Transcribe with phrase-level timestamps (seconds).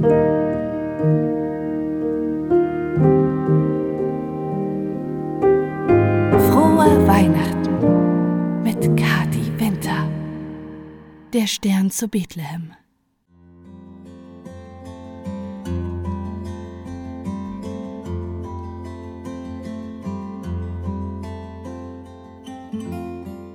[0.00, 0.10] Frohe
[7.08, 10.08] Weihnachten mit Kati Winter.
[11.32, 12.72] Der Stern zu Bethlehem.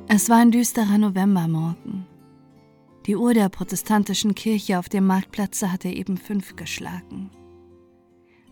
[0.09, 1.92] Es war ein düsterer Novembermorgen.
[3.05, 7.31] Die Uhr der protestantischen Kirche auf dem Marktplatze hatte eben fünf geschlagen.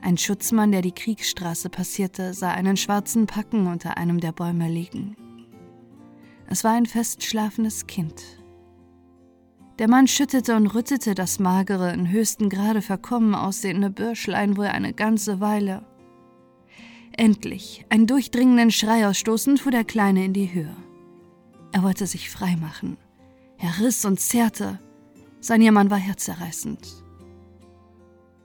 [0.02, 5.16] Ein Schutzmann, der die Kriegsstraße passierte, sah einen schwarzen Packen unter einem der Bäume liegen.
[6.48, 8.22] Es war ein festschlafendes Kind.
[9.80, 14.94] Der Mann schüttete und rüttete das magere, in höchsten Grade verkommen aussehende Bürschlein wohl eine
[14.94, 15.86] ganze Weile.
[17.14, 20.76] Endlich, einen durchdringenden Schrei ausstoßend, fuhr der Kleine in die Höhe.
[21.72, 22.98] Er wollte sich frei machen.
[23.62, 24.80] Er riss und zerrte.
[25.40, 27.04] Sein Jammern war herzerreißend.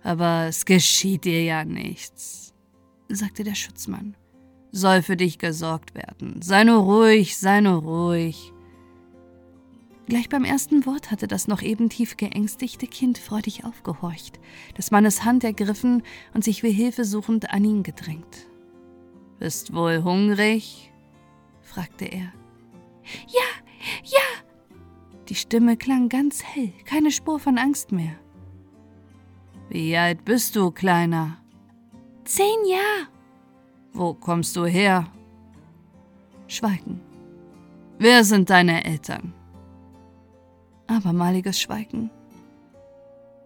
[0.02, 2.54] Aber es geschieht dir ja nichts,
[3.08, 4.14] sagte der Schutzmann.
[4.72, 6.42] Soll für dich gesorgt werden.
[6.42, 8.52] Sei nur ruhig, sei nur ruhig.
[10.06, 14.38] Gleich beim ersten Wort hatte das noch eben tief geängstigte Kind freudig aufgehorcht,
[14.76, 16.02] des Mannes Hand ergriffen
[16.34, 18.46] und sich wie Hilfe suchend an ihn gedrängt.
[19.38, 20.92] Bist wohl hungrig?
[21.62, 22.32] fragte er.
[23.26, 23.48] Ja,
[24.04, 24.35] ja!
[25.28, 28.14] Die Stimme klang ganz hell, keine Spur von Angst mehr.
[29.68, 31.38] Wie alt bist du, Kleiner?
[32.24, 33.08] Zehn Jahre.
[33.92, 35.06] Wo kommst du her?
[36.46, 37.00] Schweigen.
[37.98, 39.32] Wer sind deine Eltern?
[40.86, 42.10] Abermaliges Schweigen.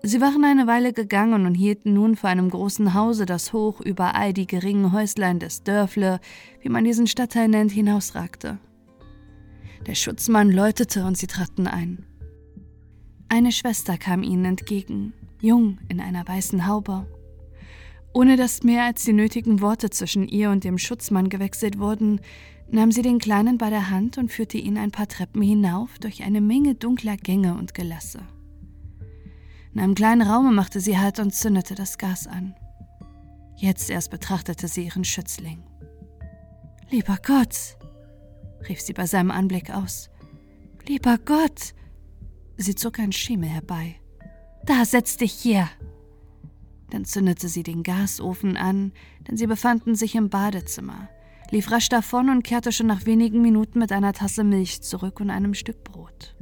[0.03, 4.15] Sie waren eine Weile gegangen und hielten nun vor einem großen Hause, das hoch über
[4.15, 6.21] all die geringen Häuslein des Dörfle,
[6.61, 8.59] wie man diesen Stadtteil nennt, hinausragte.
[9.87, 12.05] Der Schutzmann läutete und sie traten ein.
[13.29, 17.07] Eine Schwester kam ihnen entgegen, jung in einer weißen Haube.
[18.13, 22.21] Ohne dass mehr als die nötigen Worte zwischen ihr und dem Schutzmann gewechselt wurden,
[22.71, 26.23] nahm sie den Kleinen bei der Hand und führte ihn ein paar Treppen hinauf durch
[26.25, 28.21] eine Menge dunkler Gänge und Gelasse.
[29.73, 32.55] In einem kleinen Raume machte sie Halt und zündete das Gas an.
[33.57, 35.63] Jetzt erst betrachtete sie ihren Schützling.
[36.91, 37.77] Lieber Gott,
[38.69, 40.11] rief sie bei seinem Anblick aus.
[40.87, 41.75] Lieber Gott!
[42.57, 43.97] Sie zog ein Schimmel herbei.
[44.65, 45.69] Da, setz dich hier!
[46.91, 48.93] Dann zündete sie den Gasofen an,
[49.27, 51.09] denn sie befanden sich im Badezimmer,
[51.51, 55.31] lief rasch davon und kehrte schon nach wenigen Minuten mit einer Tasse Milch zurück und
[55.31, 56.37] einem Stück Brot.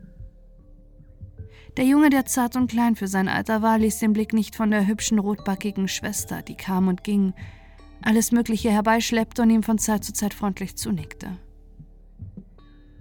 [1.76, 4.70] Der Junge, der zart und klein für sein Alter war, ließ den Blick nicht von
[4.70, 7.34] der hübschen rotbackigen Schwester, die kam und ging,
[8.02, 11.38] alles Mögliche herbeischleppte und ihm von Zeit zu Zeit freundlich zunickte.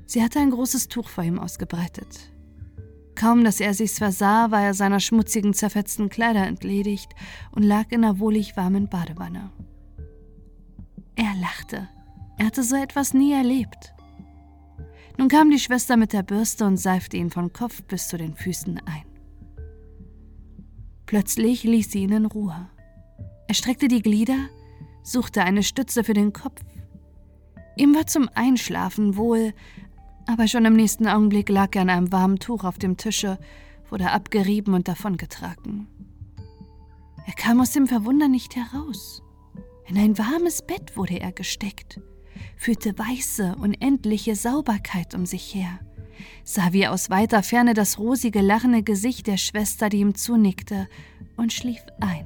[0.08, 2.32] Sie hatte ein großes Tuch vor ihm ausgebreitet.
[3.14, 7.14] Kaum, dass er sich's versah, war er seiner schmutzigen, zerfetzten Kleider entledigt
[7.52, 9.52] und lag in einer wohlig warmen Badewanne.
[11.16, 11.90] Er lachte.
[12.38, 13.94] Er hatte so etwas nie erlebt.
[15.18, 18.36] Nun kam die Schwester mit der Bürste und seifte ihn von Kopf bis zu den
[18.36, 19.04] Füßen ein.
[21.08, 22.70] Plötzlich ließ sie ihn in Ruhe.
[23.48, 24.38] Er streckte die Glieder,
[25.02, 26.62] suchte eine Stütze für den Kopf.
[27.76, 29.54] Ihm war zum Einschlafen wohl,
[30.28, 33.40] aber schon im nächsten Augenblick lag er in einem warmen Tuch auf dem Tische,
[33.90, 35.88] wurde abgerieben und davongetragen.
[37.26, 39.24] Er kam aus dem Verwundern nicht heraus.
[39.88, 42.02] In ein warmes Bett wurde er gesteckt,
[42.58, 45.80] fühlte weiße, unendliche Sauberkeit um sich her,
[46.44, 50.90] sah wie aus weiter Ferne das rosige, lachende Gesicht der Schwester, die ihm zunickte,
[51.38, 52.26] und schlief ein.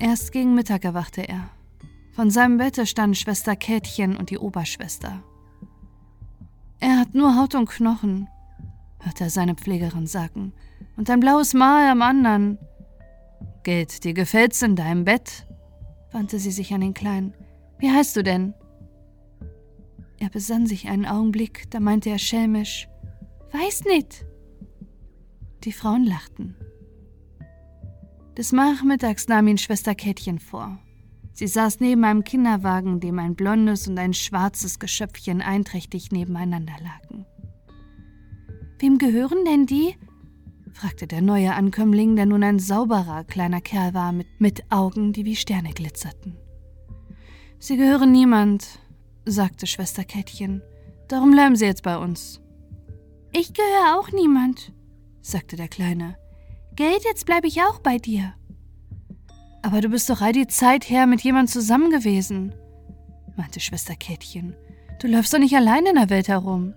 [0.00, 1.50] Erst gegen Mittag erwachte er.
[2.20, 5.22] Von seinem Bette standen Schwester Kätchen und die Oberschwester.
[6.78, 8.28] Er hat nur Haut und Knochen,
[8.98, 10.52] hörte er seine Pflegerin sagen,
[10.98, 12.58] und ein blaues Mal am anderen.
[13.62, 15.46] Geld, dir gefällt's in deinem Bett?
[16.12, 17.32] wandte sie sich an den Kleinen.
[17.78, 18.52] Wie heißt du denn?
[20.18, 22.86] Er besann sich einen Augenblick, da meinte er schelmisch:
[23.50, 24.26] Weiß nicht.
[25.64, 26.54] Die Frauen lachten.
[28.36, 30.78] Des Nachmittags nahm ihn Schwester Kätchen vor.
[31.40, 37.24] Sie saß neben einem Kinderwagen, dem ein blondes und ein schwarzes Geschöpfchen einträchtig nebeneinander lagen.
[38.78, 39.96] Wem gehören denn die?
[40.74, 45.24] fragte der neue Ankömmling, der nun ein sauberer kleiner Kerl war, mit, mit Augen, die
[45.24, 46.36] wie Sterne glitzerten.
[47.58, 48.78] Sie gehören niemand,
[49.24, 50.60] sagte Schwester Kätchen.
[51.08, 52.42] Darum bleiben Sie jetzt bei uns.
[53.32, 54.74] Ich gehöre auch niemand,
[55.22, 56.18] sagte der Kleine.
[56.76, 58.34] Geld, jetzt bleibe ich auch bei dir.
[59.62, 62.54] Aber du bist doch all die Zeit her mit jemand zusammen gewesen,
[63.36, 64.56] meinte Schwester Kätchen.
[65.00, 66.74] Du läufst doch nicht allein in der Welt herum.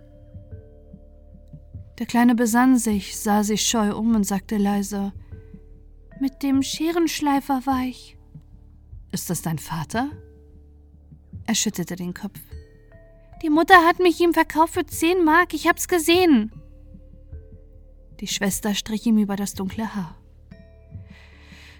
[1.99, 5.13] Der Kleine besann sich, sah sich scheu um und sagte leise:
[6.19, 8.17] Mit dem Scherenschleifer war ich.
[9.11, 10.09] Ist das dein Vater?
[11.45, 12.39] Er schüttelte den Kopf.
[13.43, 16.51] Die Mutter hat mich ihm verkauft für zehn Mark, ich hab's gesehen.
[18.21, 20.17] Die Schwester strich ihm über das dunkle Haar.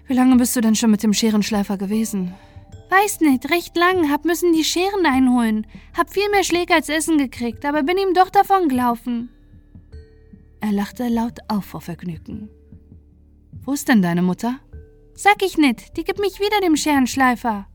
[0.06, 2.34] Wie lange bist du denn schon mit dem Scherenschleifer gewesen?
[2.90, 5.66] Weiß nicht, recht lang, hab müssen die Scheren einholen.
[5.96, 9.30] Hab viel mehr Schläge als Essen gekriegt, aber bin ihm doch davon gelaufen.
[10.60, 12.48] Er lachte laut auf vor Vergnügen.
[13.62, 14.60] Wo ist denn deine Mutter?
[15.14, 17.66] Sag ich nicht, die gibt mich wieder dem Scherenschleifer.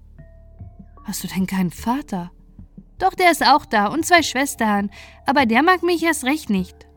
[1.03, 2.31] Hast du denn keinen Vater?
[2.99, 4.91] Doch, der ist auch da und zwei Schwestern,
[5.25, 6.87] aber der mag mich erst recht nicht.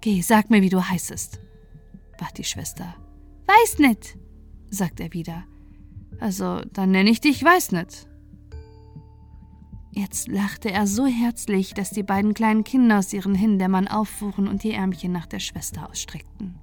[0.00, 1.40] Geh, sag mir, wie du heißest,
[2.18, 2.94] bat die Schwester.
[3.46, 4.16] Weiß nicht,
[4.74, 5.44] sagt er wieder.
[6.20, 8.08] Also, dann nenne ich dich Weiß nicht.
[9.90, 14.64] Jetzt lachte er so herzlich, dass die beiden kleinen Kinder aus ihren Hindämmern auffuhren und
[14.64, 16.56] die Ärmchen nach der Schwester ausstreckten.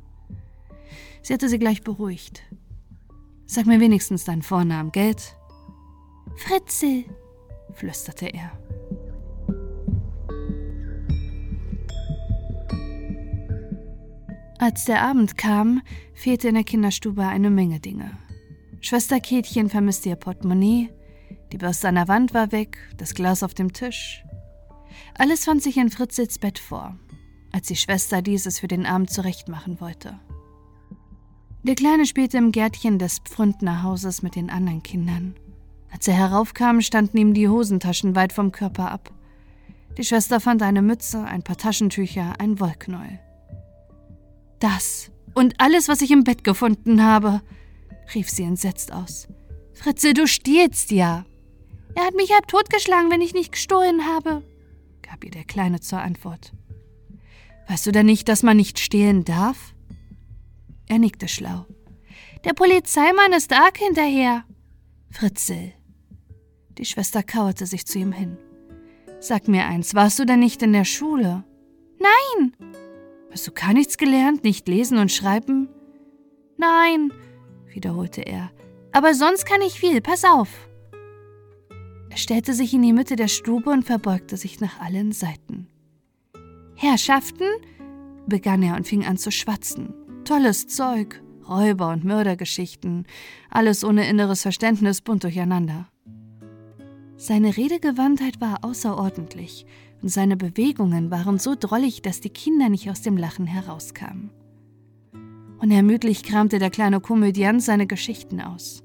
[1.21, 2.43] Sie hatte sie gleich beruhigt.
[3.45, 5.37] Sag mir wenigstens deinen Vornamen, Geld?
[6.35, 7.05] Fritzel,
[7.73, 8.51] flüsterte er.
[14.61, 15.81] Als der Abend kam,
[16.13, 18.11] fehlte in der Kinderstube eine Menge Dinge.
[18.79, 20.91] Schwester Kätchen vermisste ihr Portemonnaie,
[21.51, 24.23] die Bürste an der Wand war weg, das Glas auf dem Tisch.
[25.17, 26.95] Alles fand sich in Fritzels Bett vor,
[27.51, 30.19] als die Schwester dieses für den Abend zurechtmachen wollte.
[31.63, 35.33] Der Kleine spielte im Gärtchen des Pfründnerhauses mit den anderen Kindern.
[35.91, 39.11] Als er heraufkam, standen ihm die Hosentaschen weit vom Körper ab.
[39.97, 43.19] Die Schwester fand eine Mütze, ein paar Taschentücher, ein Wollknäuel.
[44.61, 47.41] Das und alles, was ich im Bett gefunden habe,
[48.13, 49.27] rief sie entsetzt aus.
[49.73, 51.25] Fritze, du stiehlst ja.
[51.95, 54.43] Er hat mich halb totgeschlagen, wenn ich nicht gestohlen habe,
[55.01, 56.53] gab ihr der Kleine zur Antwort.
[57.67, 59.73] Weißt du denn nicht, dass man nicht stehlen darf?
[60.87, 61.65] Er nickte schlau.
[62.43, 64.43] Der Polizeimann ist arg hinterher.
[65.09, 65.73] Fritzel.
[66.77, 68.37] Die Schwester kauerte sich zu ihm hin.
[69.19, 71.43] Sag mir eins, warst du denn nicht in der Schule?
[71.99, 72.53] Nein,
[73.31, 75.69] Hast du gar nichts gelernt, nicht lesen und schreiben?
[76.57, 77.13] Nein,
[77.73, 78.51] wiederholte er.
[78.91, 80.49] Aber sonst kann ich viel, pass auf.
[82.09, 85.67] Er stellte sich in die Mitte der Stube und verbeugte sich nach allen Seiten.
[86.75, 87.47] Herrschaften,
[88.27, 89.93] begann er und fing an zu schwatzen.
[90.25, 93.05] Tolles Zeug, Räuber- und Mördergeschichten,
[93.49, 95.87] alles ohne inneres Verständnis bunt durcheinander.
[97.15, 99.65] Seine Redegewandtheit war außerordentlich
[100.09, 104.31] seine Bewegungen waren so drollig, dass die Kinder nicht aus dem Lachen herauskamen.
[105.59, 108.83] Unermüdlich kramte der kleine Komödiant seine Geschichten aus.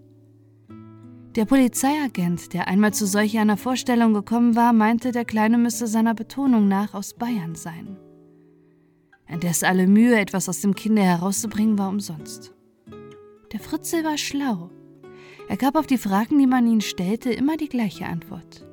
[1.37, 6.15] Der Polizeiagent, der einmal zu solch einer Vorstellung gekommen war, meinte, der Kleine müsse seiner
[6.15, 7.97] Betonung nach aus Bayern sein.
[9.27, 12.55] Indes alle Mühe, etwas aus dem Kinde herauszubringen, war umsonst.
[13.53, 14.71] Der Fritzel war schlau.
[15.49, 18.67] Er gab auf die Fragen, die man ihn stellte, immer die gleiche Antwort.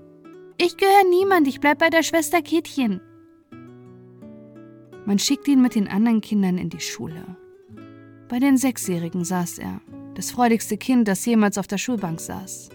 [0.58, 3.02] Ich gehöre niemand, ich bleib bei der Schwester Kätchen.
[5.06, 7.36] Man schickte ihn mit den anderen Kindern in die Schule.
[8.30, 9.82] Bei den Sechsjährigen saß er,
[10.14, 12.70] das freudigste Kind, das jemals auf der Schulbank saß.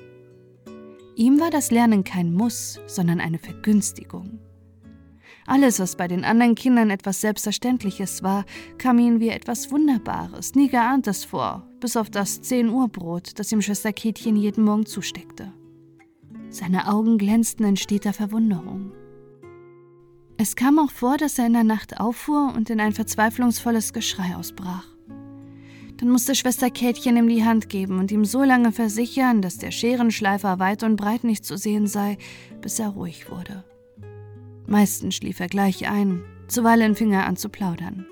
[1.14, 4.40] Ihm war das Lernen kein Muss, sondern eine Vergünstigung.
[5.46, 8.44] Alles, was bei den anderen Kindern etwas Selbstverständliches war,
[8.76, 13.50] kam ihnen wie etwas Wunderbares, nie geahntes vor, bis auf das 10 Uhr Brot, das
[13.52, 15.52] ihm Schwester Kätchen jeden Morgen zusteckte.
[16.50, 18.93] Seine Augen glänzten in steter Verwunderung.
[20.38, 24.35] Es kam auch vor, dass er in der Nacht auffuhr und in ein verzweiflungsvolles Geschrei
[24.37, 24.87] ausbrach.
[25.99, 29.73] Dann musste Schwester Kätchen ihm die Hand geben und ihm so lange versichern, dass der
[29.73, 32.19] Scherenschleifer weit und breit nicht zu sehen sei,
[32.61, 33.64] bis er ruhig wurde.
[34.67, 38.07] Meistens schlief er gleich ein, zuweilen fing er an zu plaudern.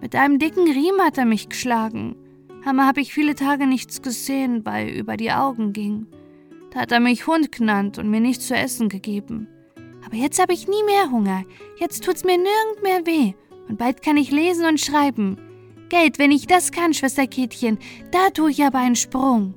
[0.00, 2.16] Mit einem dicken Riemen hat er mich geschlagen.
[2.64, 6.06] Hammer habe ich viele Tage nichts gesehen, weil über die Augen ging.
[6.72, 9.48] Da hat er mich Hund genannt und mir nichts zu essen gegeben.
[10.04, 11.44] Aber jetzt habe ich nie mehr Hunger.
[11.78, 13.34] Jetzt tut's mir nirgend mehr weh.
[13.68, 15.36] Und bald kann ich lesen und schreiben.
[15.88, 17.78] Geld, wenn ich das kann, Schwester Kätchen,
[18.10, 19.54] da tue ich aber einen Sprung.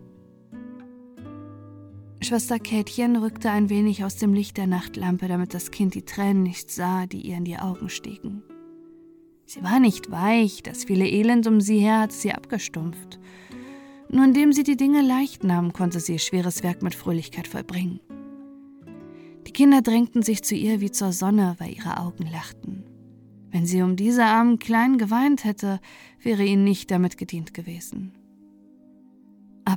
[2.22, 6.44] Schwester Kätchen rückte ein wenig aus dem Licht der Nachtlampe, damit das Kind die Tränen
[6.44, 8.44] nicht sah, die ihr in die Augen stiegen.
[9.46, 13.20] Sie war nicht weich, das viele Elend um sie her hatte sie abgestumpft.
[14.10, 18.00] Nur indem sie die Dinge leicht nahm, konnte sie ihr schweres Werk mit Fröhlichkeit vollbringen.
[19.48, 22.84] Die Kinder drängten sich zu ihr wie zur Sonne, weil ihre Augen lachten.
[23.52, 25.80] Wenn sie um diese armen Kleinen geweint hätte,
[26.22, 28.12] wäre ihnen nicht damit gedient gewesen.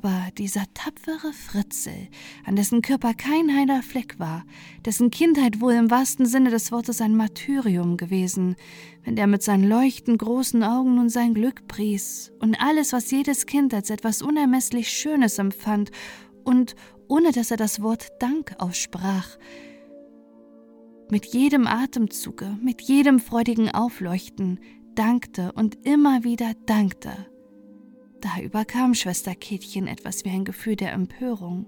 [0.01, 2.07] Aber dieser tapfere Fritzel,
[2.45, 4.45] an dessen Körper kein heiler Fleck war,
[4.85, 8.55] dessen Kindheit wohl im wahrsten Sinne des Wortes ein Martyrium gewesen,
[9.03, 13.47] wenn der mit seinen leuchtend großen Augen nun sein Glück pries und alles, was jedes
[13.47, 15.91] Kind als etwas unermesslich Schönes empfand
[16.45, 16.77] und
[17.09, 19.37] ohne dass er das Wort Dank aussprach,
[21.11, 24.61] mit jedem Atemzuge, mit jedem freudigen Aufleuchten
[24.95, 27.27] dankte und immer wieder dankte
[28.21, 31.67] da überkam Schwester Kätchen etwas wie ein Gefühl der Empörung,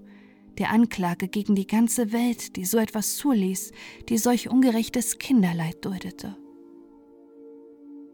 [0.57, 3.71] der Anklage gegen die ganze Welt, die so etwas zuließ,
[4.09, 6.35] die solch ungerechtes Kinderleid duldete.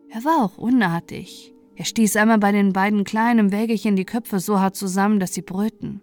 [0.10, 1.54] Er war auch unartig.
[1.76, 5.42] Er stieß einmal bei den beiden kleinen Wägelchen die Köpfe so hart zusammen, dass sie
[5.42, 6.02] brüllten.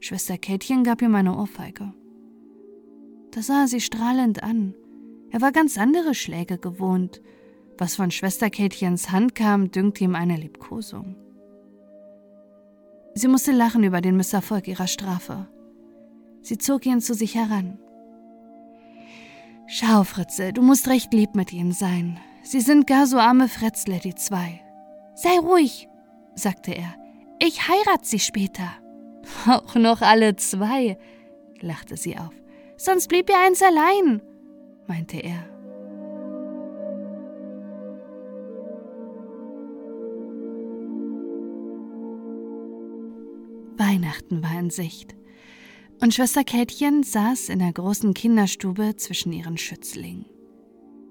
[0.00, 1.92] Schwester Kätchen gab ihm eine Ohrfeige.
[3.32, 4.74] Da sah er sie strahlend an.
[5.30, 7.20] Er war ganz andere Schläge gewohnt.
[7.76, 11.16] Was von Schwester Kätchens Hand kam, dünkte ihm eine Liebkosung.
[13.18, 15.48] Sie musste lachen über den Misserfolg ihrer Strafe.
[16.42, 17.78] Sie zog ihn zu sich heran.
[19.66, 22.20] Schau, Fritze, du musst recht lieb mit ihnen sein.
[22.42, 24.60] Sie sind gar so arme Fretzle, die zwei.
[25.14, 25.88] Sei ruhig,
[26.34, 26.94] sagte er.
[27.42, 28.68] Ich heirat sie später.
[29.46, 30.98] Auch noch alle zwei,
[31.62, 32.34] lachte sie auf.
[32.76, 34.20] Sonst blieb ihr eins allein,
[34.86, 35.55] meinte er.
[43.78, 45.14] Weihnachten war in Sicht.
[46.00, 50.26] Und Schwester Kätchen saß in der großen Kinderstube zwischen ihren Schützlingen.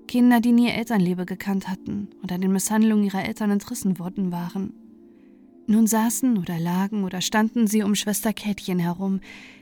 [0.08, 4.74] Kinder, die nie Elternliebe gekannt hatten oder den Misshandlungen ihrer Eltern entrissen worden waren.
[5.68, 9.20] Nun saßen oder lagen oder standen sie um Schwester Kätchen herum,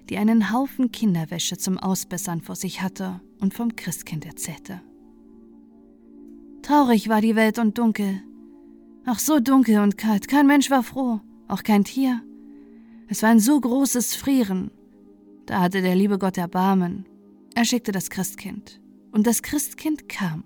[0.09, 4.81] die einen Haufen Kinderwäsche zum Ausbessern vor sich hatte und vom Christkind erzählte.
[6.61, 8.21] Traurig war die Welt und dunkel.
[9.05, 12.21] Ach, so dunkel und kalt, kein Mensch war froh, auch kein Tier.
[13.13, 14.71] Es war ein so großes Frieren.
[15.45, 17.07] Da hatte der liebe Gott Erbarmen.
[17.53, 18.81] Er schickte das Christkind.
[19.11, 20.43] Und das Christkind kam.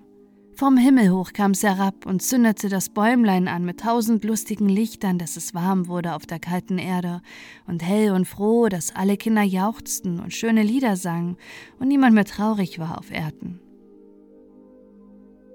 [0.52, 5.18] Vom Himmel hoch kam es herab und zündete das Bäumlein an mit tausend lustigen Lichtern,
[5.18, 7.22] dass es warm wurde auf der kalten Erde
[7.68, 11.38] und hell und froh, dass alle Kinder jauchzten und schöne Lieder sangen
[11.80, 13.62] und niemand mehr traurig war auf Erden.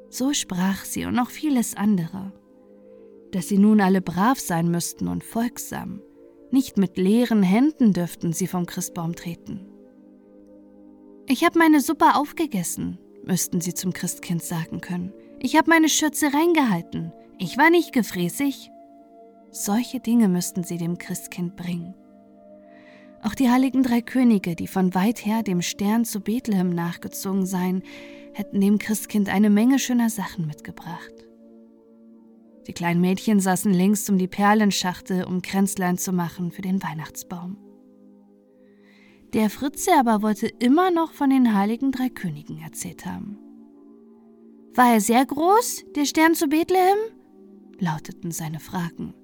[0.09, 2.33] So sprach sie und noch vieles andere,
[3.33, 6.01] dass sie nun alle brav sein müssten und folgsam,
[6.53, 9.67] nicht mit leeren Händen dürften sie vom Christbaum treten.
[11.27, 15.13] Ich habe meine Suppe aufgegessen, müssten sie zum Christkind sagen können.
[15.39, 17.13] Ich habe meine Schürze reingehalten.
[17.39, 18.71] Ich war nicht gefräßig.
[19.51, 21.95] Solche Dinge müssten sie dem Christkind bringen.
[23.23, 27.83] Auch die heiligen drei Könige, die von weit her dem Stern zu Bethlehem nachgezogen seien,
[28.33, 31.22] hätten dem Christkind eine Menge schöner Sachen mitgebracht.
[32.67, 37.57] Die kleinen Mädchen saßen längst um die Perlenschachtel, um Kränzlein zu machen für den Weihnachtsbaum.
[39.33, 43.39] Der Fritze aber wollte immer noch von den heiligen drei Königen erzählt haben.
[44.75, 46.99] War er sehr groß, der Stern zu Bethlehem?
[47.79, 49.15] lauteten seine Fragen.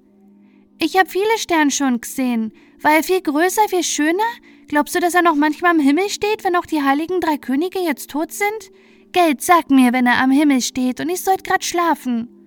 [0.79, 2.53] Ich habe viele Sterne schon gesehen.
[2.81, 4.23] War er viel größer, viel schöner?
[4.67, 7.79] Glaubst du, dass er noch manchmal am Himmel steht, wenn auch die heiligen drei Könige
[7.79, 8.71] jetzt tot sind?
[9.11, 12.38] Geld, sag mir, wenn er am Himmel steht und ich sollte grad schlafen.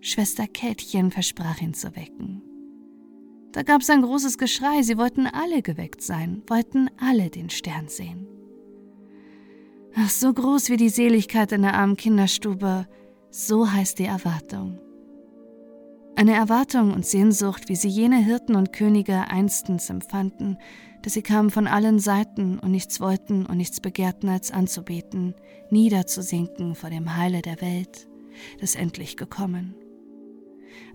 [0.00, 2.42] Schwester Kätchen versprach ihn zu wecken.
[3.52, 7.88] Da gab es ein großes Geschrei, sie wollten alle geweckt sein, wollten alle den Stern
[7.88, 8.26] sehen.
[9.96, 12.86] Ach, so groß wie die Seligkeit in der armen Kinderstube,
[13.30, 14.78] so heißt die Erwartung.
[16.14, 20.58] Eine Erwartung und Sehnsucht, wie sie jene Hirten und Könige einstens empfanden,
[21.02, 25.34] dass sie kamen von allen Seiten und nichts wollten und nichts begehrten, als anzubeten,
[25.70, 28.08] niederzusinken vor dem Heile der Welt,
[28.60, 29.74] das endlich gekommen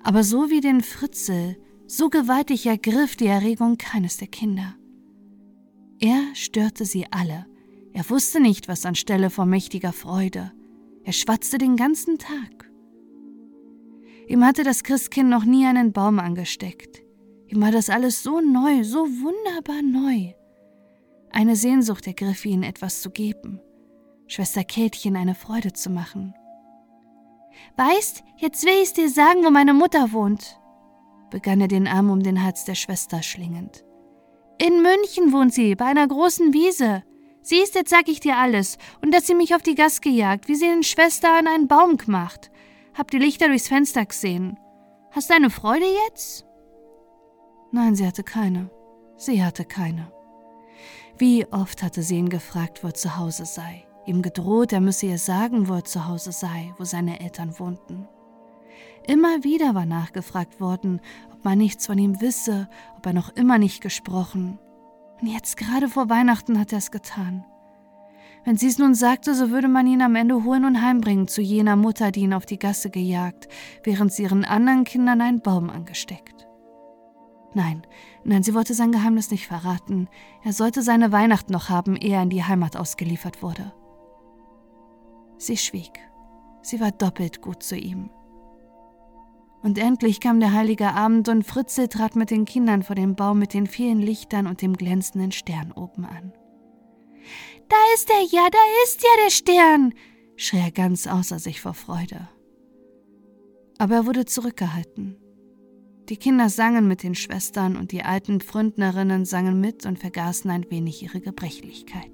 [0.03, 4.75] aber so wie den Fritzel, so gewaltig ergriff die Erregung keines der Kinder.
[5.99, 7.45] Er störte sie alle.
[7.93, 10.51] Er wusste nicht, was anstelle von mächtiger Freude.
[11.03, 12.69] Er schwatzte den ganzen Tag.
[14.27, 17.03] Ihm hatte das Christkind noch nie einen Baum angesteckt.
[17.47, 20.33] Ihm war das alles so neu, so wunderbar neu.
[21.29, 23.59] Eine Sehnsucht ergriff ihn, etwas zu geben,
[24.27, 26.33] Schwester Kätchen eine Freude zu machen.
[27.77, 30.59] Weißt, jetzt will ich's dir sagen, wo meine Mutter wohnt,
[31.29, 33.83] begann er den Arm um den Hals der Schwester schlingend.
[34.59, 37.03] In München wohnt sie, bei einer großen Wiese.
[37.41, 40.55] Siehst, jetzt sag ich dir alles, und dass sie mich auf die Gas gejagt, wie
[40.55, 42.51] sie den Schwester an einen Baum gemacht.
[42.93, 44.57] Hab die Lichter durchs Fenster gesehen.
[45.11, 46.45] Hast du eine Freude jetzt?
[47.71, 48.69] Nein, sie hatte keine.
[49.17, 50.11] Sie hatte keine.
[51.17, 55.05] Wie oft hatte sie ihn gefragt, wo er zu Hause sei ihm gedroht, er müsse
[55.07, 58.07] ihr sagen, wo er zu Hause sei, wo seine Eltern wohnten.
[59.05, 63.57] Immer wieder war nachgefragt worden, ob man nichts von ihm wisse, ob er noch immer
[63.57, 64.59] nicht gesprochen.
[65.21, 67.45] Und jetzt gerade vor Weihnachten hat er es getan.
[68.45, 71.41] Wenn sie es nun sagte, so würde man ihn am Ende holen und heimbringen zu
[71.41, 73.47] jener Mutter, die ihn auf die Gasse gejagt,
[73.83, 76.47] während sie ihren anderen Kindern einen Baum angesteckt.
[77.53, 77.85] Nein,
[78.23, 80.09] nein, sie wollte sein Geheimnis nicht verraten.
[80.43, 83.71] Er sollte seine Weihnacht noch haben, ehe er in die Heimat ausgeliefert wurde.
[85.45, 85.99] Sie schwieg.
[86.61, 88.09] Sie war doppelt gut zu ihm.
[89.61, 93.39] Und endlich kam der heilige Abend und Fritze trat mit den Kindern vor dem Baum
[93.39, 96.33] mit den vielen Lichtern und dem glänzenden Stern oben an.
[97.67, 99.93] Da ist er ja, da ist ja der Stern,
[100.37, 102.29] schrie er ganz außer sich vor Freude.
[103.79, 105.17] Aber er wurde zurückgehalten.
[106.07, 110.69] Die Kinder sangen mit den Schwestern und die alten Pfründnerinnen sangen mit und vergaßen ein
[110.69, 112.12] wenig ihre Gebrechlichkeit.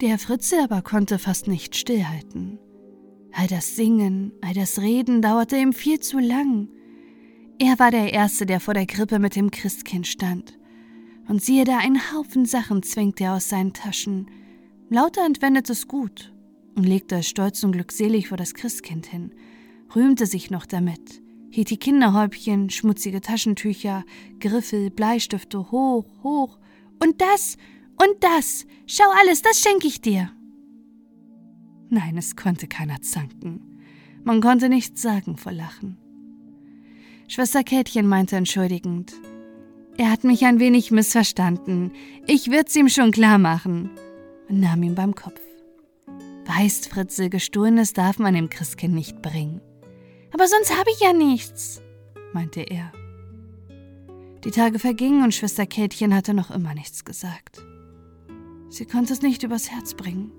[0.00, 2.58] Der Fritze aber konnte fast nicht stillhalten.
[3.32, 6.68] All das Singen, all das Reden dauerte ihm viel zu lang.
[7.58, 10.58] Er war der Erste, der vor der Krippe mit dem Christkind stand.
[11.28, 14.30] Und siehe da, ein Haufen Sachen zwängte er aus seinen Taschen.
[14.88, 16.32] Lauter entwendete es gut
[16.74, 19.34] und legte es stolz und glückselig vor das Christkind hin,
[19.94, 24.04] rühmte sich noch damit, hielt die Kinderhäubchen, schmutzige Taschentücher,
[24.40, 26.58] Griffel, Bleistifte hoch, hoch.
[27.00, 27.58] Und das,
[28.02, 30.30] und das, schau alles, das schenke ich dir.
[31.90, 33.82] Nein, es konnte keiner zanken.
[34.24, 35.98] Man konnte nichts sagen vor Lachen.
[37.28, 39.12] Schwester Kätchen meinte entschuldigend,
[39.96, 41.92] er hat mich ein wenig missverstanden.
[42.26, 43.90] Ich wird's ihm schon klar machen.
[44.48, 45.40] Und nahm ihn beim Kopf.
[46.46, 49.60] Weißt, Fritze, Gestohlenes darf man dem Christkind nicht bringen.
[50.32, 51.82] Aber sonst habe ich ja nichts,
[52.32, 52.92] meinte er.
[54.44, 57.62] Die Tage vergingen und Schwester Kätchen hatte noch immer nichts gesagt.
[58.70, 60.30] Sie konnte es nicht übers Herz bringen.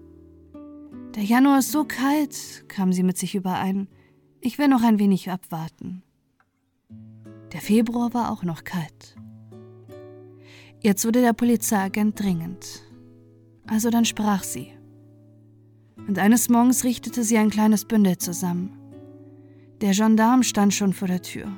[1.16, 3.90] Der Januar ist so kalt, kam sie mit sich überein.
[4.40, 6.02] Ich will noch ein wenig abwarten.
[7.52, 9.18] Der Februar war auch noch kalt.
[10.80, 12.82] Jetzt wurde der Polizeiagent dringend.
[13.68, 14.72] Also dann sprach sie.
[16.08, 18.78] Und eines Morgens richtete sie ein kleines Bündel zusammen.
[19.82, 21.52] Der Gendarm stand schon vor der Tür.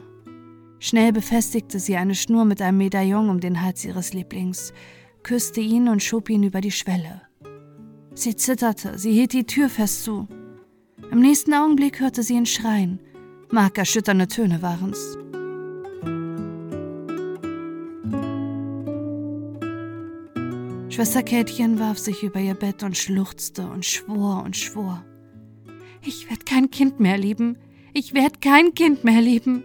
[0.79, 4.73] Schnell befestigte sie eine Schnur mit einem Medaillon um den Hals ihres Lieblings,
[5.23, 7.21] küsste ihn und schob ihn über die Schwelle.
[8.13, 10.27] Sie zitterte, sie hielt die Tür fest zu.
[11.11, 12.99] Im nächsten Augenblick hörte sie ihn schreien.
[13.49, 15.17] Markerschütternde Töne waren's.
[20.89, 25.03] Schwester Kätchen warf sich über ihr Bett und schluchzte und schwor und schwor.
[26.03, 27.57] Ich werde kein Kind mehr lieben.
[27.93, 29.63] Ich werde kein Kind mehr lieben.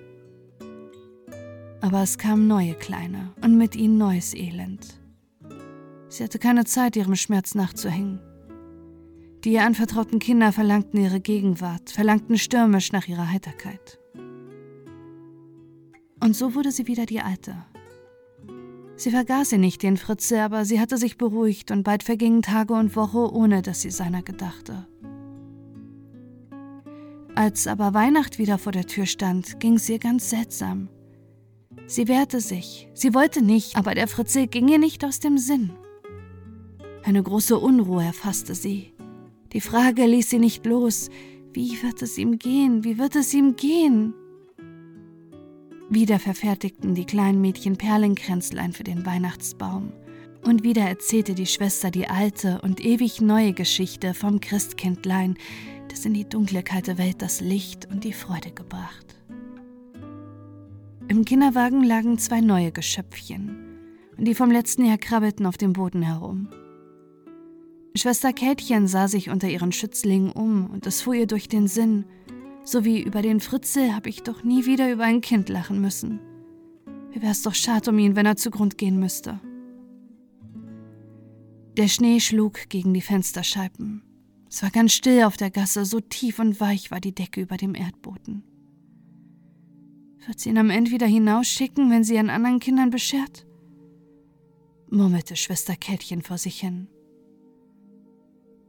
[1.81, 4.98] Aber es kamen neue Kleine und mit ihnen neues Elend.
[6.09, 8.21] Sie hatte keine Zeit, ihrem Schmerz nachzuhängen.
[9.45, 13.99] Die ihr anvertrauten Kinder verlangten ihre Gegenwart, verlangten stürmisch nach ihrer Heiterkeit.
[16.21, 17.55] Und so wurde sie wieder die Alte,
[18.99, 22.75] Sie vergaß sie nicht, den Fritze, aber sie hatte sich beruhigt und bald vergingen Tage
[22.75, 24.89] und Woche, ohne dass sie seiner gedachte.
[27.37, 30.89] Als aber Weihnacht wieder vor der Tür stand, ging es ihr ganz seltsam.
[31.87, 35.71] Sie wehrte sich, sie wollte nicht, aber der Fritze ging ihr nicht aus dem Sinn.
[37.05, 38.93] Eine große Unruhe erfasste sie.
[39.53, 41.11] Die Frage ließ sie nicht los,
[41.53, 44.15] wie wird es ihm gehen, wie wird es ihm gehen?
[45.91, 49.93] Wieder verfertigten die kleinen Mädchen Perlenkränzlein für den Weihnachtsbaum.
[50.45, 55.37] Und wieder erzählte die Schwester die alte und ewig neue Geschichte vom Christkindlein,
[55.89, 59.17] das in die dunkle, kalte Welt das Licht und die Freude gebracht.
[61.09, 63.79] Im Kinderwagen lagen zwei neue Geschöpfchen,
[64.17, 66.49] und die vom letzten Jahr krabbelten auf dem Boden herum.
[67.99, 72.05] Schwester Kätchen sah sich unter ihren Schützlingen um, und es fuhr ihr durch den Sinn,
[72.65, 76.21] so wie über den Fritze habe ich doch nie wieder über ein Kind lachen müssen.
[77.11, 79.41] Wie wär's doch schad um ihn, wenn er zugrund gehen müsste.
[81.77, 84.03] Der Schnee schlug gegen die Fensterscheiben.
[84.51, 87.57] Es war ganz still auf der Gasse, so tief und weich war die Decke über
[87.57, 88.43] dem Erdboden.
[90.27, 93.47] Wird sie ihn am Ende wieder hinausschicken, wenn sie ihren anderen Kindern beschert?
[94.91, 96.89] murmelte Schwester Kätchen vor sich hin.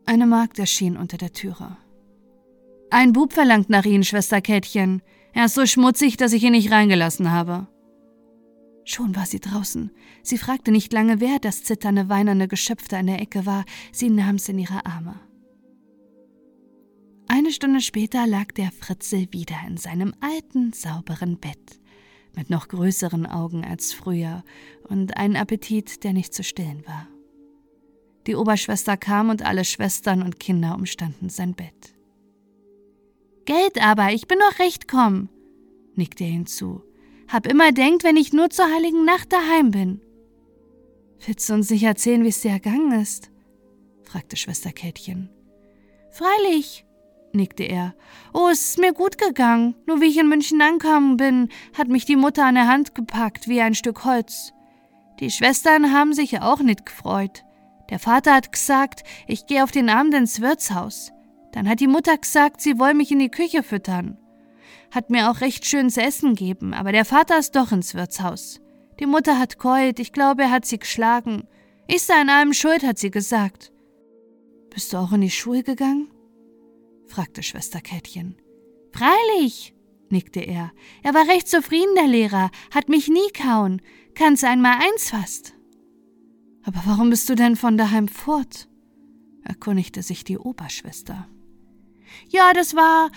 [0.10, 1.78] Eine Magd erschien unter der Türe.
[2.90, 5.04] Ein Bub verlangt nach Ihnen, Schwester Kätchen.
[5.34, 7.68] Er ist so schmutzig, dass ich ihn nicht reingelassen habe.
[8.86, 9.92] Schon war sie draußen.
[10.24, 13.66] Sie fragte nicht lange, wer das zitternde, weinernde Geschöpf da in der Ecke war.
[13.92, 15.14] Sie nahm es in ihre Arme.
[17.28, 21.80] Eine Stunde später lag der Fritzel wieder in seinem alten, sauberen Bett,
[22.36, 24.44] mit noch größeren Augen als früher
[24.88, 27.09] und einem Appetit, der nicht zu stillen war.
[28.30, 31.96] Die Oberschwester kam und alle Schwestern und Kinder umstanden sein Bett.
[33.46, 35.30] Geld aber, ich bin noch recht komm,
[35.96, 36.84] nickte er hinzu.
[37.28, 40.02] Hab immer denkt, wenn ich nur zur heiligen Nacht daheim bin.
[41.26, 43.32] Willst du uns nicht erzählen, wie es dir ergangen ist?
[44.04, 45.32] fragte Schwester Kätchen.
[46.12, 46.86] Freilich,
[47.34, 47.96] nickte er.
[48.32, 49.74] Oh, es ist mir gut gegangen.
[49.88, 53.48] Nur wie ich in München angekommen bin, hat mich die Mutter an der Hand gepackt
[53.48, 54.54] wie ein Stück Holz.
[55.20, 57.44] Die Schwestern haben sich auch nicht gefreut.
[57.90, 61.12] Der Vater hat gesagt, ich gehe auf den Abend ins Wirtshaus.
[61.52, 64.18] Dann hat die Mutter gesagt, sie woll mich in die Küche füttern.
[64.92, 68.60] Hat mir auch recht schön zu essen gegeben, aber der Vater ist doch ins Wirtshaus.
[69.00, 71.48] Die Mutter hat keult, ich glaube, er hat sie geschlagen.
[71.88, 73.72] Ich sei an allem schuld, hat sie gesagt.
[74.70, 76.12] Bist du auch in die Schule gegangen?
[77.08, 78.38] fragte Schwester Kätchen.
[78.92, 79.74] Freilich,
[80.10, 80.72] nickte er.
[81.02, 83.82] Er war recht zufrieden, der Lehrer, hat mich nie kauen.
[84.14, 85.56] Kann's einmal eins fast.
[86.64, 88.68] Aber warum bist du denn von daheim fort?
[89.44, 91.28] erkundigte sich die Oberschwester.
[92.30, 93.12] Ja, das war.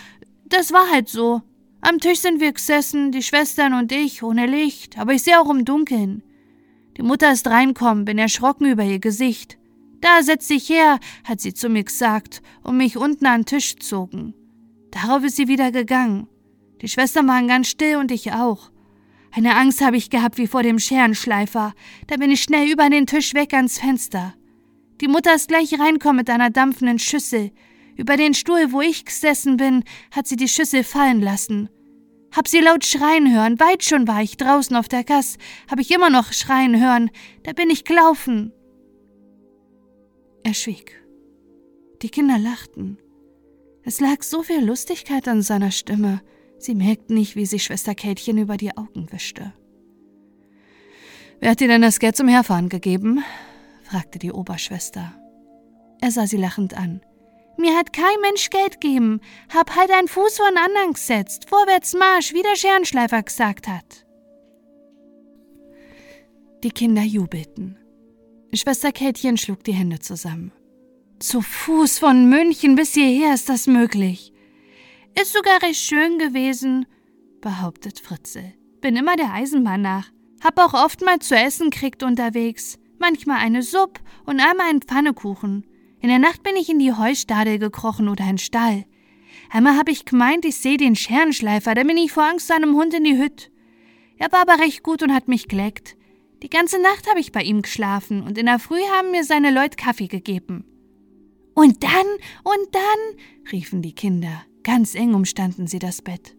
[0.46, 1.42] das war halt so.
[1.80, 5.50] Am Tisch sind wir gesessen, die Schwestern und ich, ohne Licht, aber ich sehe auch
[5.50, 6.22] im Dunkeln.
[6.96, 9.58] Die Mutter ist reinkommen, bin erschrocken über ihr Gesicht.
[10.00, 13.76] Da setz dich her, hat sie zu mir gesagt und mich unten an den Tisch
[13.76, 14.34] gezogen.
[14.90, 16.28] Darauf ist sie wieder gegangen.
[16.82, 18.71] Die Schwestern waren ganz still und ich auch.
[19.34, 21.72] Eine Angst habe ich gehabt wie vor dem Scherenschleifer.
[22.06, 24.34] Da bin ich schnell über den Tisch weg ans Fenster.
[25.00, 27.50] Die Mutter ist gleich reinkommen mit einer dampfenden Schüssel.
[27.96, 31.70] Über den Stuhl, wo ich gesessen bin, hat sie die Schüssel fallen lassen.
[32.34, 35.36] Hab sie laut schreien hören, weit schon war ich draußen auf der Gass,
[35.70, 37.10] hab ich immer noch schreien hören,
[37.42, 38.52] da bin ich gelaufen.
[40.42, 41.02] Er schwieg.
[42.00, 42.98] Die Kinder lachten.
[43.82, 46.22] Es lag so viel Lustigkeit an seiner Stimme,
[46.64, 49.52] sie merkten nicht, wie sich Schwester Kätchen über die Augen wischte.
[51.40, 53.24] Wer hat dir denn das Geld zum Herfahren gegeben?
[53.82, 55.12] fragte die Oberschwester.
[56.00, 57.00] Er sah sie lachend an.
[57.58, 59.20] Mir hat kein Mensch Geld gegeben.
[59.52, 61.48] Hab halt einen Fuß vor den anderen gesetzt.
[61.48, 64.06] Vorwärts Marsch, wie der Scherenschleifer gesagt hat.
[66.64, 67.76] Die Kinder jubelten.
[68.54, 70.52] Schwester Kätchen schlug die Hände zusammen.
[71.18, 74.31] Zu Fuß von München bis hierher ist das möglich.
[75.20, 76.86] Ist sogar recht schön gewesen,
[77.40, 78.54] behauptet Fritzel.
[78.80, 80.10] Bin immer der Eisenbahn nach.
[80.42, 82.78] Hab auch oft mal zu essen kriegt unterwegs.
[82.98, 85.66] Manchmal eine Suppe und einmal einen Pfannekuchen.
[86.00, 88.84] In der Nacht bin ich in die Heustadel gekrochen oder in Stall.
[89.50, 92.94] Einmal hab ich gemeint, ich sehe den Scherenschleifer, da bin ich vor Angst seinem Hund
[92.94, 93.50] in die Hütte.
[94.16, 95.96] Er war aber recht gut und hat mich geleckt.
[96.42, 99.52] Die ganze Nacht habe ich bei ihm geschlafen und in der Früh haben mir seine
[99.52, 100.64] Leute Kaffee gegeben.
[101.54, 102.06] Und dann,
[102.44, 104.44] und dann, riefen die Kinder.
[104.64, 106.36] Ganz eng umstanden sie das Bett.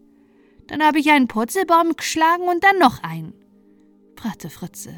[0.66, 3.34] Dann habe ich einen Purzelbaum geschlagen und dann noch einen,
[4.16, 4.94] fragte Fritze.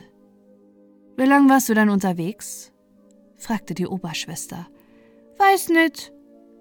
[1.17, 2.73] Wie lang warst du dann unterwegs?
[3.37, 4.69] fragte die Oberschwester.
[5.39, 6.13] Weiß nit,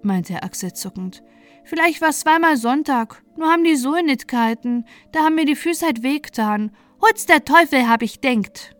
[0.02, 1.22] meinte er achselzuckend.
[1.64, 5.84] Vielleicht war's zweimal Sonntag, nur haben die Sohlen nit gehalten, da haben mir die Füße
[5.84, 6.74] halt wehgetan.
[7.00, 8.76] Holz der Teufel, hab ich denkt.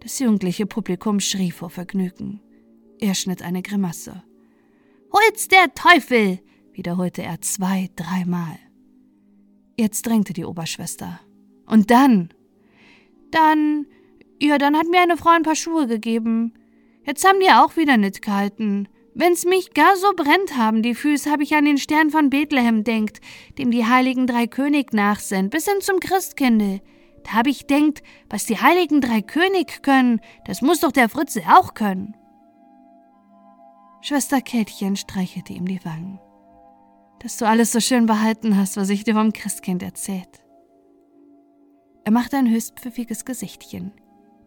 [0.00, 2.40] Das jugendliche Publikum schrie vor Vergnügen.
[2.98, 4.22] Er schnitt eine Grimasse.
[5.12, 6.40] Holz der Teufel,
[6.72, 8.58] wiederholte er zwei, dreimal.
[9.78, 11.20] Jetzt drängte die Oberschwester.
[11.66, 12.32] Und dann?
[13.30, 13.86] Dann,
[14.40, 16.54] ja, dann hat mir eine Frau ein paar Schuhe gegeben.
[17.04, 18.88] Jetzt haben die auch wieder nicht gehalten.
[19.14, 22.82] Wenn's mich gar so brennt haben, die Füße, hab ich an den Stern von Bethlehem
[22.82, 23.20] denkt,
[23.58, 26.80] dem die heiligen drei König nach sind, bis hin zum Christkindl.
[27.24, 31.42] Da hab ich denkt, was die heiligen drei König können, das muss doch der Fritze
[31.54, 32.16] auch können.
[34.00, 36.18] Schwester Kätchen streichelte ihm die Wangen.
[37.22, 40.42] Dass du alles so schön behalten hast, was ich dir vom Christkind erzählt.
[42.04, 43.92] Er machte ein höchst pfiffiges Gesichtchen.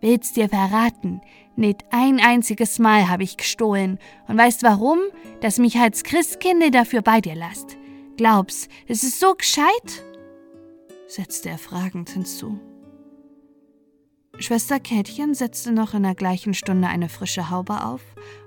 [0.02, 1.22] Will's dir verraten?
[1.56, 3.98] Nicht ein einziges Mal habe ich gestohlen.
[4.28, 5.00] Und weißt warum?
[5.40, 7.78] Dass mich als Christkinde dafür bei dir lasst.
[8.18, 10.04] Glaubst, es ist so gescheit?
[11.08, 12.60] setzte er fragend hinzu.
[14.38, 18.02] Schwester Kätchen setzte noch in der gleichen Stunde eine frische Haube auf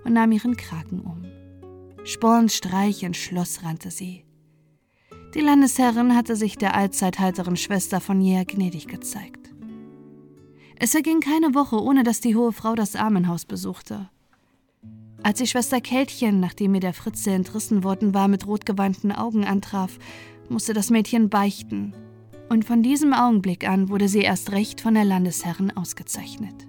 [0.05, 1.38] und nahm ihren Kragen um.
[2.09, 4.25] Spornstreich ins Schloss rannte sie.
[5.35, 9.53] Die Landesherrin hatte sich der allzeit heiteren Schwester von jeher gnädig gezeigt.
[10.77, 14.09] Es verging keine Woche, ohne dass die hohe Frau das Armenhaus besuchte.
[15.23, 19.99] Als die Schwester Kältchen, nachdem ihr der Fritze entrissen worden war, mit rotgewandten Augen antraf,
[20.49, 21.93] musste das Mädchen beichten.
[22.49, 26.67] Und von diesem Augenblick an wurde sie erst recht von der Landesherrin ausgezeichnet.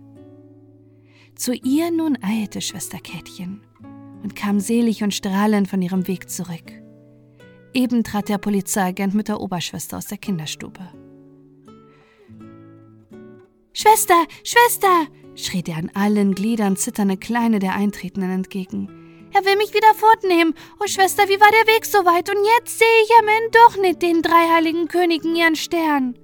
[1.36, 3.62] Zu ihr nun eilte Schwester Kätchen
[4.24, 6.72] und kam selig und strahlend von ihrem Weg zurück.
[7.74, 10.90] Eben trat der Polizeiagent mit der Oberschwester aus der Kinderstube.
[13.74, 18.90] Schwester, Schwester, schrie der an allen Gliedern zitternde Kleine der Eintretenden entgegen.
[19.34, 20.56] Er will mich wieder fortnehmen.
[20.80, 22.30] Oh Schwester, wie war der Weg so weit?
[22.30, 26.16] Und jetzt sehe ich am Ende doch nicht den drei heiligen Königen ihren Stern.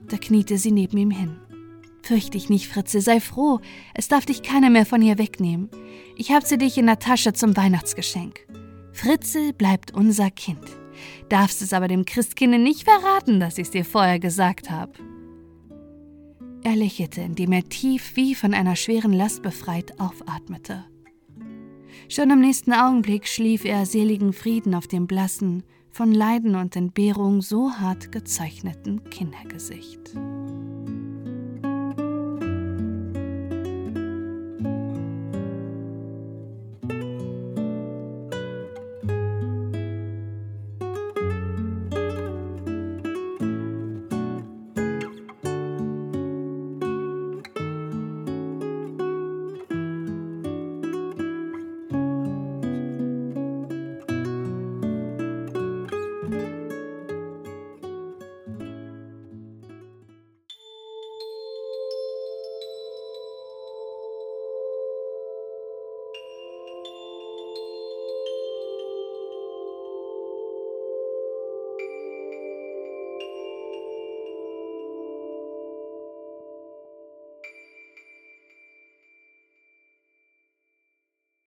[0.00, 1.40] Da kniete sie neben ihm hin.
[2.04, 3.60] Fürcht dich nicht, Fritze, sei froh.
[3.94, 5.70] Es darf dich keiner mehr von ihr wegnehmen.
[6.16, 8.46] Ich hab sie dich in der Tasche zum Weihnachtsgeschenk.
[8.92, 10.60] Fritze bleibt unser Kind.
[11.30, 14.92] Darfst es aber dem Christkinde nicht verraten, dass ich's dir vorher gesagt habe.
[16.62, 20.84] Er lächelte, indem er tief wie von einer schweren Last befreit aufatmete.
[22.10, 27.40] Schon im nächsten Augenblick schlief er seligen Frieden auf dem blassen, von Leiden und Entbehrung
[27.40, 30.14] so hart gezeichneten Kindergesicht.